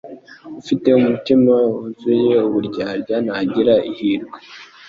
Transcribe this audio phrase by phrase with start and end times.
[0.61, 4.37] Ufite umutima wuzuye uburyarya ntagira ihirwe